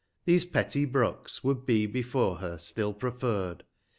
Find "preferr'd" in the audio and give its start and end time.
2.91-3.63